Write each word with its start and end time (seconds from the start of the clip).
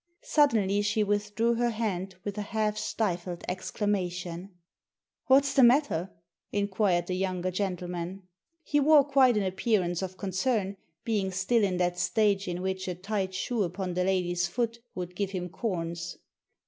Suddenly 0.23 0.81
she 0.81 1.03
withdrew 1.03 1.53
her 1.53 1.69
hand 1.69 2.15
with 2.23 2.35
a 2.35 2.41
half 2.57 2.75
stifled 2.75 3.43
exclamation." 3.47 4.49
What's 5.27 5.53
the 5.53 5.61
matter?" 5.61 6.09
inquired 6.51 7.05
the 7.05 7.13
younger 7.13 7.51
gentle 7.51 7.87
man. 7.87 8.23
He 8.63 8.79
wore 8.79 9.03
quite 9.03 9.37
an 9.37 9.43
appearance 9.43 10.01
of 10.01 10.17
concern, 10.17 10.75
being 11.05 11.29
still 11.29 11.63
in 11.63 11.77
that 11.77 11.99
stage 11.99 12.47
in 12.47 12.63
which 12.63 12.87
a 12.87 12.95
tight 12.95 13.35
shoe 13.35 13.61
upon 13.61 13.93
the 13.93 14.03
lady's 14.03 14.47
foot 14.47 14.79
would 14.95 15.15
give 15.15 15.29
him 15.29 15.49
corns. 15.49 16.17